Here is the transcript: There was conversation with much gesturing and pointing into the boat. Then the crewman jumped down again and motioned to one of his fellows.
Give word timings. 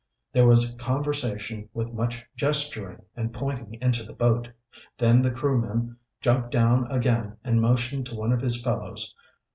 There 0.33 0.47
was 0.47 0.73
conversation 0.79 1.69
with 1.75 1.93
much 1.93 2.25
gesturing 2.35 3.03
and 3.15 3.31
pointing 3.31 3.75
into 3.79 4.01
the 4.03 4.13
boat. 4.13 4.49
Then 4.97 5.21
the 5.21 5.29
crewman 5.29 5.97
jumped 6.21 6.49
down 6.49 6.91
again 6.91 7.37
and 7.43 7.61
motioned 7.61 8.07
to 8.07 8.15
one 8.15 8.31
of 8.33 8.41
his 8.41 8.59
fellows. 8.63 9.13